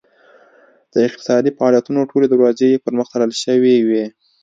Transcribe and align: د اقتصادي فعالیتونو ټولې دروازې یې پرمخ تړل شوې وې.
د 0.93 0.95
اقتصادي 1.07 1.51
فعالیتونو 1.57 2.09
ټولې 2.11 2.27
دروازې 2.29 2.65
یې 2.71 2.81
پرمخ 2.85 3.07
تړل 3.13 3.31
شوې 3.43 3.75
وې. 3.87 4.05